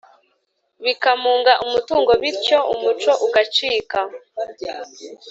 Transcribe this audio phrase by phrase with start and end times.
[0.85, 3.99] bikamunga umutungo bityo umuco ugacika